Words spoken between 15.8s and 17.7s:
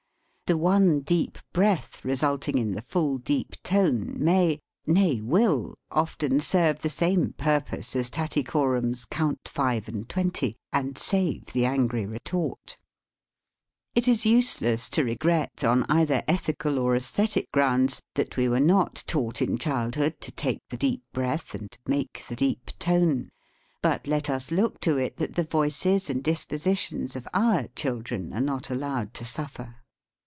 either ethical or aesthetic